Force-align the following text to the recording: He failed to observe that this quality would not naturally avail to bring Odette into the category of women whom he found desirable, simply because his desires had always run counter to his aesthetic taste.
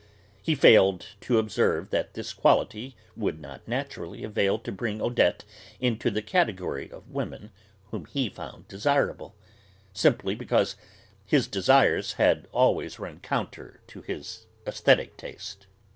He 0.41 0.55
failed 0.55 1.05
to 1.19 1.37
observe 1.37 1.91
that 1.91 2.15
this 2.15 2.33
quality 2.33 2.95
would 3.15 3.39
not 3.39 3.67
naturally 3.67 4.23
avail 4.23 4.57
to 4.57 4.71
bring 4.71 4.99
Odette 4.99 5.43
into 5.79 6.09
the 6.09 6.23
category 6.23 6.89
of 6.89 7.11
women 7.11 7.51
whom 7.91 8.05
he 8.05 8.27
found 8.27 8.67
desirable, 8.67 9.35
simply 9.93 10.33
because 10.33 10.75
his 11.23 11.47
desires 11.47 12.13
had 12.13 12.47
always 12.51 12.97
run 12.97 13.19
counter 13.19 13.79
to 13.89 14.01
his 14.01 14.47
aesthetic 14.65 15.17
taste. 15.17 15.67